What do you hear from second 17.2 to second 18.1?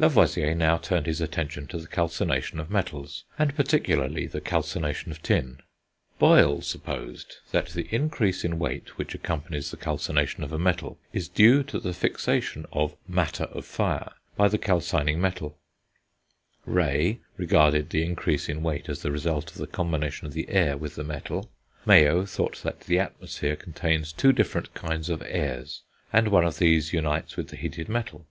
regarded the